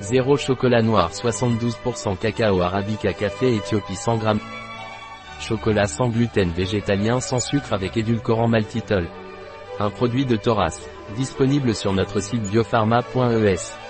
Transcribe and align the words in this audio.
0 0.00 0.36
chocolat 0.36 0.82
noir 0.82 1.10
72% 1.10 2.16
cacao 2.18 2.60
arabica 2.60 3.12
café 3.12 3.54
Éthiopie 3.56 3.96
100 3.96 4.20
g. 4.20 4.26
Chocolat 5.40 5.86
sans 5.86 6.08
gluten 6.08 6.50
végétalien 6.50 7.20
sans 7.20 7.40
sucre 7.40 7.72
avec 7.72 7.96
édulcorant 7.96 8.48
maltitol. 8.48 9.08
Un 9.78 9.90
produit 9.90 10.24
de 10.24 10.36
Thoras, 10.36 10.80
disponible 11.16 11.74
sur 11.74 11.92
notre 11.92 12.20
site 12.20 12.42
biopharma.es. 12.42 13.85